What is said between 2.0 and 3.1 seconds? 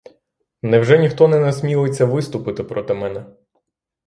виступити проти